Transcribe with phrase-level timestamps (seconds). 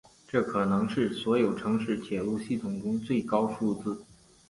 [0.27, 4.03] 这可能是所有城市铁路系统中的最高数字。